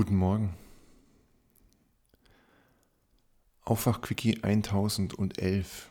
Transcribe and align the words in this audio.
Guten 0.00 0.16
Morgen. 0.16 0.54
Aufwachquickie 3.66 4.42
1011. 4.42 5.90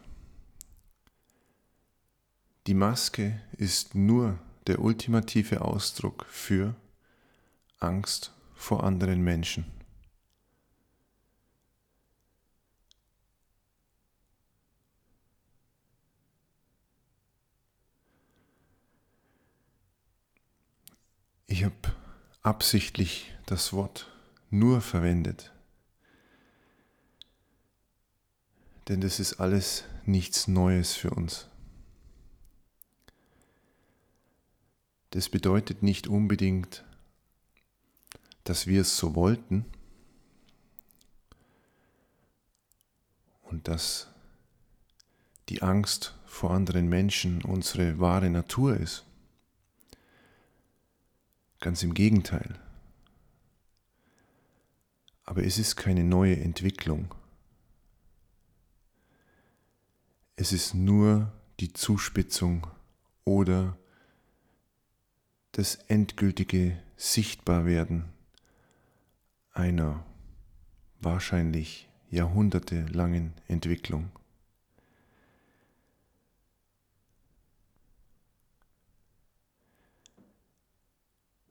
Die 2.66 2.74
Maske 2.74 3.40
ist 3.56 3.94
nur 3.94 4.40
der 4.66 4.80
ultimative 4.80 5.62
Ausdruck 5.62 6.26
für 6.26 6.76
Angst 7.78 8.34
vor 8.56 8.84
anderen 8.84 9.22
Menschen. 9.22 9.66
Ich 21.46 21.64
habe 21.64 21.99
absichtlich 22.42 23.34
das 23.46 23.74
Wort 23.74 24.12
nur 24.50 24.82
verwendet. 24.82 25.52
Denn 28.88 29.02
das 29.02 29.20
ist 29.20 29.40
alles 29.40 29.84
nichts 30.06 30.48
Neues 30.48 30.96
für 30.96 31.12
uns. 31.12 31.48
Das 35.12 35.30
bedeutet 35.30 35.84
nicht 35.84 36.08
unbedingt, 36.08 36.84
dass 38.44 38.68
wir 38.68 38.82
es 38.82 38.98
so 38.98 39.16
wollten 39.16 39.66
und 43.44 43.68
dass 43.68 44.08
die 45.50 45.62
Angst 45.64 46.16
vor 46.26 46.52
anderen 46.52 46.88
Menschen 46.88 47.44
unsere 47.44 48.00
wahre 48.00 48.30
Natur 48.30 48.78
ist. 48.78 49.06
Ganz 51.60 51.84
im 51.84 51.94
Gegenteil. 51.94 52.58
Aber 55.26 55.44
es 55.44 55.58
ist 55.58 55.76
keine 55.76 56.04
neue 56.04 56.40
Entwicklung. 56.40 57.14
Es 60.36 60.54
ist 60.54 60.74
nur 60.74 61.32
die 61.60 61.74
Zuspitzung 61.74 62.66
oder 63.26 63.78
das 65.52 65.76
endgültige 65.76 66.82
Sichtbarwerden 66.96 68.06
einer 69.52 70.06
wahrscheinlich 71.02 71.90
jahrhundertelangen 72.10 73.34
Entwicklung. 73.48 74.10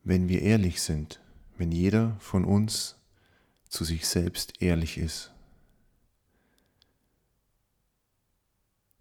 Wenn 0.09 0.31
wir 0.31 0.41
ehrlich 0.41 0.81
sind, 0.81 1.21
wenn 1.59 1.71
jeder 1.71 2.17
von 2.19 2.47
uns 2.47 2.97
zu 3.69 3.85
sich 3.85 4.09
selbst 4.09 4.63
ehrlich 4.63 4.97
ist, 4.97 5.35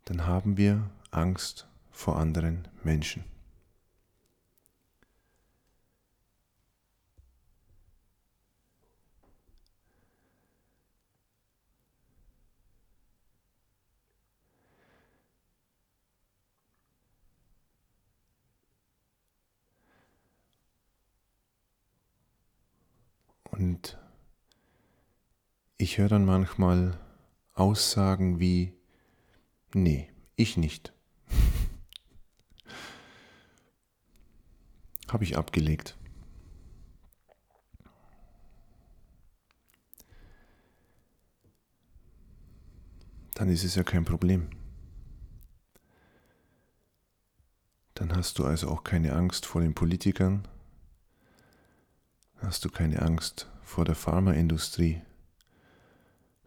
dann 0.04 0.26
haben 0.26 0.58
wir 0.58 0.90
Angst 1.10 1.66
vor 1.92 2.18
anderen 2.18 2.68
Menschen. 2.84 3.24
Und 23.58 23.98
ich 25.78 25.98
höre 25.98 26.10
dann 26.10 26.26
manchmal 26.26 27.00
Aussagen 27.54 28.40
wie, 28.40 28.74
nee, 29.74 30.12
ich 30.36 30.58
nicht. 30.58 30.94
Habe 35.08 35.24
ich 35.24 35.38
abgelegt. 35.38 35.98
Dann 43.34 43.50
ist 43.50 43.64
es 43.64 43.74
ja 43.74 43.84
kein 43.84 44.06
Problem. 44.06 44.52
Dann 47.96 48.16
hast 48.16 48.38
du 48.38 48.46
also 48.46 48.70
auch 48.70 48.84
keine 48.84 49.14
Angst 49.14 49.48
vor 49.48 49.62
den 49.62 49.74
Politikern, 49.74 50.48
hast 52.42 52.64
du 52.66 52.70
keine 52.70 53.02
Angst 53.02 53.48
vor 53.64 53.86
der 53.86 53.96
Pharmaindustrie, 53.96 55.02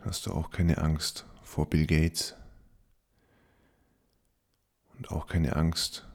hast 0.01 0.27
du 0.27 0.33
auch 0.33 0.51
keine 0.51 0.79
Angst 0.79 1.27
vor 1.43 1.69
Bill 1.69 1.87
Gates 1.87 2.35
und 4.97 5.11
auch 5.11 5.27
keine 5.27 5.57
Angst 5.57 6.07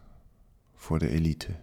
vor 0.75 0.99
der 0.99 1.11
Elite. 1.11 1.59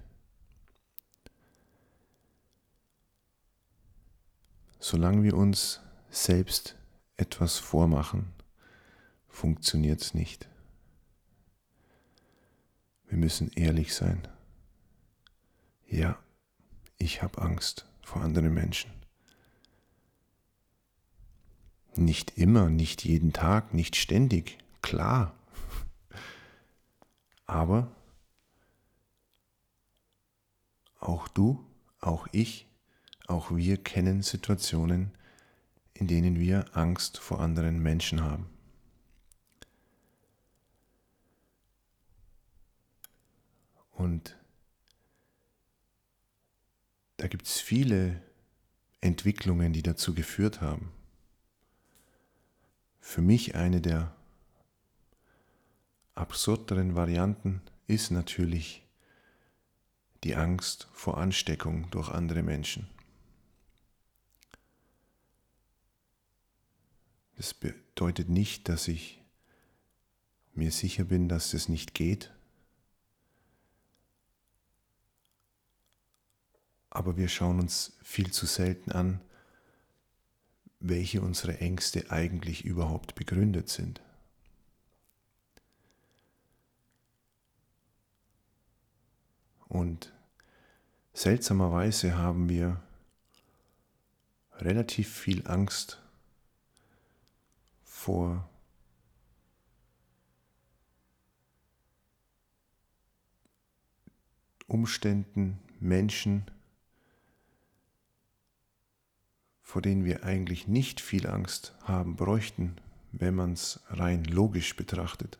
Solange 4.79 5.23
wir 5.23 5.37
uns 5.37 5.81
selbst 6.11 6.77
etwas 7.17 7.59
vormachen, 7.59 8.33
funktioniert 9.29 10.01
es 10.03 10.13
nicht. 10.13 10.49
Wir 13.07 13.17
müssen 13.17 13.51
ehrlich 13.53 13.95
sein. 13.95 14.27
Ja, 15.87 16.19
ich 16.99 17.23
habe 17.23 17.41
Angst 17.41 17.87
vor 18.03 18.23
anderen 18.23 18.53
Menschen. 18.53 18.91
Nicht 21.95 22.39
immer, 22.39 22.71
nicht 22.71 23.05
jeden 23.05 23.33
Tag, 23.33 23.75
nicht 23.75 23.97
ständig, 23.97 24.59
klar. 24.81 25.35
Aber 27.47 27.95
auch 30.99 31.29
du, 31.29 31.65
auch 32.01 32.27
ich, 32.33 32.67
auch 33.27 33.51
wir 33.51 33.77
kennen 33.77 34.23
Situationen, 34.23 35.13
in 35.95 36.07
denen 36.07 36.39
wir 36.39 36.77
Angst 36.77 37.19
vor 37.19 37.41
anderen 37.41 37.83
Menschen 37.83 38.23
haben. 38.23 38.47
Und 43.93 44.37
da 47.23 47.29
gibt 47.29 47.47
es 47.47 47.61
viele 47.61 48.21
Entwicklungen, 49.01 49.73
die 49.73 49.85
dazu 49.85 50.13
geführt 50.13 50.61
haben. 50.61 50.91
Für 52.99 53.23
mich 53.23 53.55
eine 53.55 53.81
der 53.81 54.13
absurderen 56.17 56.97
Varianten 56.97 57.63
ist 57.87 58.11
natürlich 58.11 58.83
die 60.25 60.35
Angst 60.35 60.89
vor 60.93 61.17
Ansteckung 61.17 61.89
durch 61.93 62.09
andere 62.09 62.43
Menschen. 62.43 62.89
Das 67.37 67.55
bedeutet 67.55 68.31
nicht, 68.31 68.69
dass 68.69 68.89
ich 68.89 69.23
mir 70.55 70.73
sicher 70.73 71.05
bin, 71.05 71.29
dass 71.29 71.53
das 71.53 71.69
nicht 71.69 71.95
geht, 71.95 72.33
aber 76.95 77.17
wir 77.17 77.29
schauen 77.29 77.59
uns 77.59 77.97
viel 78.03 78.31
zu 78.33 78.45
selten 78.45 78.93
an, 78.93 79.21
welche 80.79 81.23
unsere 81.23 81.59
Ängste 81.59 82.11
eigentlich 82.11 82.67
überhaupt 82.67 83.15
begründet 83.15 83.71
sind. 83.71 84.03
Und 89.69 90.13
seltsamerweise 91.15 92.19
haben 92.19 92.51
wir 92.51 92.83
relativ 94.57 95.11
viel 95.11 95.47
Angst 95.47 95.99
vor 97.85 98.47
Umständen, 104.67 105.59
Menschen, 105.81 106.45
vor 109.73 109.81
denen 109.81 110.05
wir 110.05 110.23
eigentlich 110.23 110.69
nicht 110.69 111.01
viel 111.01 111.27
Angst 111.27 111.75
haben 111.85 112.15
bräuchten, 112.15 112.77
wenn 113.11 113.35
man 113.35 113.55
es 113.55 113.81
rein 113.89 114.23
logisch 114.25 114.77
betrachtet, 114.77 115.39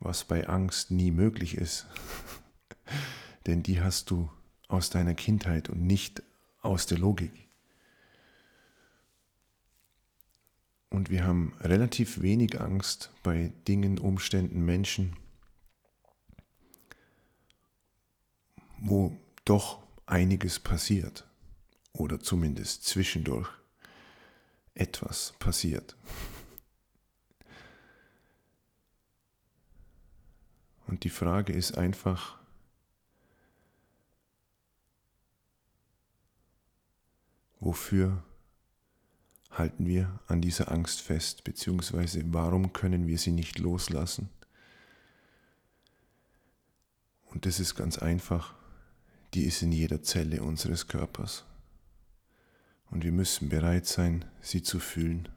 was 0.00 0.24
bei 0.24 0.46
Angst 0.46 0.90
nie 0.90 1.10
möglich 1.10 1.56
ist. 1.56 1.86
Denn 3.46 3.62
die 3.62 3.80
hast 3.80 4.10
du 4.10 4.30
aus 4.68 4.90
deiner 4.90 5.14
Kindheit 5.14 5.70
und 5.70 5.80
nicht 5.80 6.22
aus 6.60 6.84
der 6.84 6.98
Logik. 6.98 7.32
Und 10.90 11.08
wir 11.08 11.24
haben 11.24 11.54
relativ 11.62 12.20
wenig 12.20 12.60
Angst 12.60 13.10
bei 13.22 13.50
Dingen, 13.66 13.98
Umständen, 13.98 14.62
Menschen, 14.62 15.16
wo 18.76 19.16
doch 19.46 19.82
einiges 20.04 20.60
passiert 20.60 21.25
oder 21.96 22.20
zumindest 22.20 22.84
zwischendurch 22.84 23.48
etwas 24.74 25.34
passiert. 25.38 25.96
Und 30.86 31.04
die 31.04 31.10
Frage 31.10 31.52
ist 31.52 31.76
einfach, 31.76 32.38
wofür 37.58 38.22
halten 39.50 39.86
wir 39.86 40.20
an 40.26 40.40
dieser 40.40 40.70
Angst 40.70 41.00
fest, 41.00 41.42
beziehungsweise 41.44 42.22
warum 42.26 42.72
können 42.72 43.06
wir 43.06 43.18
sie 43.18 43.32
nicht 43.32 43.58
loslassen? 43.58 44.28
Und 47.24 47.46
das 47.46 47.58
ist 47.58 47.74
ganz 47.74 47.98
einfach, 47.98 48.54
die 49.34 49.44
ist 49.44 49.62
in 49.62 49.72
jeder 49.72 50.02
Zelle 50.02 50.42
unseres 50.42 50.86
Körpers. 50.86 51.44
Und 52.90 53.04
wir 53.04 53.12
müssen 53.12 53.48
bereit 53.48 53.86
sein, 53.86 54.24
sie 54.40 54.62
zu 54.62 54.78
fühlen. 54.78 55.28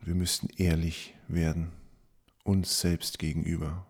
Wir 0.00 0.14
müssen 0.14 0.48
ehrlich 0.56 1.14
werden, 1.28 1.72
uns 2.44 2.80
selbst 2.80 3.18
gegenüber, 3.18 3.86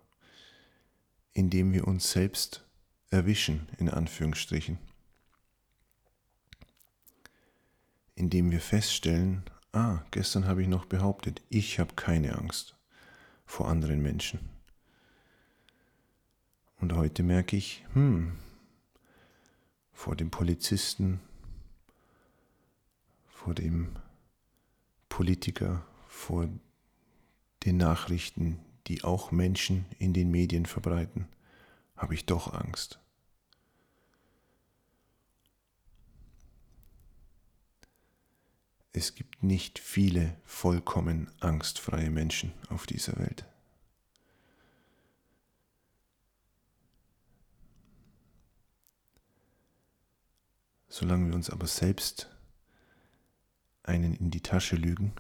indem 1.33 1.73
wir 1.73 1.87
uns 1.87 2.11
selbst 2.11 2.65
erwischen, 3.11 3.69
in 3.79 3.89
Anführungsstrichen. 3.89 4.79
Indem 8.15 8.51
wir 8.51 8.61
feststellen, 8.61 9.43
ah, 9.73 10.03
gestern 10.11 10.47
habe 10.47 10.63
ich 10.63 10.69
noch 10.69 10.87
behauptet, 10.87 11.43
ich 11.51 11.79
habe 11.79 11.95
keine 11.95 12.37
Angst 12.39 12.77
vor 13.45 13.69
anderen 13.69 14.03
Menschen. 14.03 14.41
Und 16.79 16.95
heute 16.95 17.23
merke 17.23 17.57
ich, 17.57 17.85
hm, 17.93 18.37
vor 19.97 20.15
dem 20.15 20.31
Polizisten, 20.31 21.21
vor 23.29 23.55
dem 23.55 23.97
Politiker, 25.09 25.87
vor 26.07 26.49
den 27.65 27.79
Nachrichten, 27.79 28.61
die 28.89 29.05
auch 29.05 29.33
Menschen 29.33 29.87
in 29.99 30.13
den 30.13 30.31
Medien 30.31 30.67
verbreiten, 30.67 31.27
habe 31.97 32.13
ich 32.13 32.27
doch 32.27 32.53
Angst. 32.53 33.01
Es 38.93 39.15
gibt 39.15 39.43
nicht 39.43 39.79
viele 39.79 40.37
vollkommen 40.45 41.31
angstfreie 41.41 42.11
Menschen 42.11 42.53
auf 42.69 42.87
dieser 42.87 43.17
Welt. 43.17 43.47
Solange 50.99 51.29
wir 51.29 51.35
uns 51.35 51.51
aber 51.51 51.67
selbst 51.67 52.31
einen 53.83 54.15
in 54.15 54.31
die 54.31 54.41
Tasche 54.41 54.77
lügen 54.77 55.13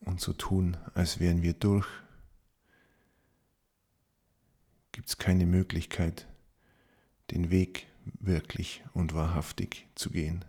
und 0.00 0.22
so 0.22 0.32
tun, 0.32 0.78
als 0.94 1.20
wären 1.20 1.42
wir 1.42 1.52
durch, 1.52 1.86
gibt 4.92 5.10
es 5.10 5.18
keine 5.18 5.44
Möglichkeit, 5.44 6.26
den 7.30 7.50
Weg 7.50 7.88
wirklich 8.20 8.82
und 8.94 9.12
wahrhaftig 9.12 9.86
zu 9.96 10.08
gehen 10.08 10.46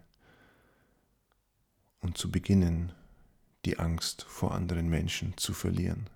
und 1.99 2.17
zu 2.17 2.31
beginnen, 2.31 2.93
die 3.65 3.79
Angst 3.79 4.23
vor 4.23 4.53
anderen 4.53 4.87
Menschen 4.87 5.35
zu 5.35 5.53
verlieren. 5.53 6.09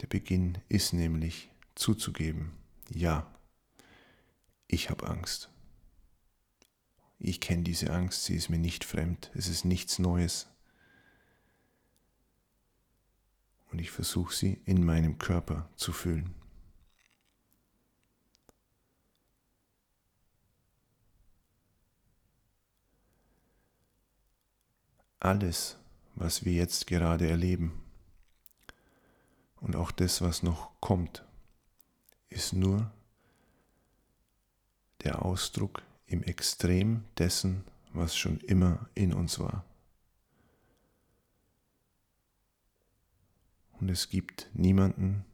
Der 0.00 0.08
Beginn 0.08 0.58
ist 0.68 0.92
nämlich 0.92 1.50
zuzugeben, 1.76 2.50
ja, 2.90 3.32
ich 4.72 4.88
habe 4.88 5.06
Angst. 5.06 5.50
Ich 7.18 7.40
kenne 7.40 7.62
diese 7.62 7.92
Angst, 7.92 8.24
sie 8.24 8.34
ist 8.34 8.48
mir 8.48 8.58
nicht 8.58 8.84
fremd, 8.84 9.30
es 9.34 9.46
ist 9.46 9.64
nichts 9.64 9.98
Neues. 9.98 10.48
Und 13.70 13.80
ich 13.80 13.90
versuche 13.90 14.34
sie 14.34 14.60
in 14.64 14.84
meinem 14.84 15.18
Körper 15.18 15.68
zu 15.76 15.92
fühlen. 15.92 16.34
Alles, 25.20 25.76
was 26.14 26.44
wir 26.44 26.54
jetzt 26.54 26.86
gerade 26.86 27.28
erleben 27.28 27.84
und 29.60 29.76
auch 29.76 29.92
das, 29.92 30.22
was 30.22 30.42
noch 30.42 30.80
kommt, 30.80 31.24
ist 32.30 32.54
nur 32.54 32.90
der 35.04 35.24
Ausdruck 35.24 35.82
im 36.06 36.22
Extrem 36.22 37.04
dessen, 37.18 37.64
was 37.92 38.16
schon 38.16 38.38
immer 38.40 38.88
in 38.94 39.12
uns 39.12 39.38
war. 39.38 39.64
Und 43.80 43.88
es 43.88 44.08
gibt 44.08 44.48
niemanden, 44.54 45.24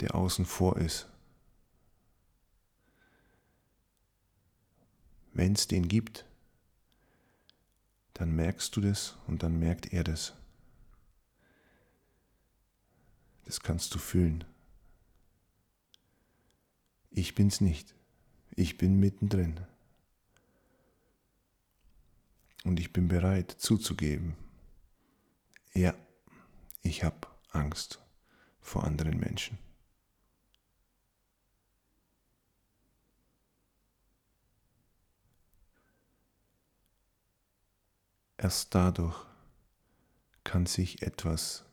der 0.00 0.14
außen 0.14 0.44
vor 0.44 0.76
ist. 0.76 1.08
Wenn 5.32 5.54
es 5.54 5.66
den 5.66 5.88
gibt, 5.88 6.26
dann 8.12 8.36
merkst 8.36 8.76
du 8.76 8.82
das 8.82 9.16
und 9.26 9.42
dann 9.42 9.58
merkt 9.58 9.92
er 9.92 10.04
das. 10.04 10.34
Das 13.44 13.60
kannst 13.60 13.94
du 13.94 13.98
fühlen. 13.98 14.44
Ich 17.10 17.34
bin's 17.34 17.60
nicht. 17.60 17.94
Ich 18.54 18.76
bin 18.76 19.00
mittendrin. 19.00 19.60
Und 22.64 22.78
ich 22.78 22.92
bin 22.92 23.08
bereit 23.08 23.50
zuzugeben, 23.50 24.36
ja, 25.74 25.94
ich 26.82 27.02
habe 27.02 27.26
Angst 27.50 28.00
vor 28.60 28.84
anderen 28.84 29.18
Menschen. 29.18 29.58
Erst 38.36 38.74
dadurch 38.74 39.24
kann 40.44 40.66
sich 40.66 41.02
etwas 41.02 41.64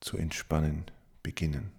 zu 0.00 0.18
entspannen 0.18 0.84
beginnen. 1.22 1.72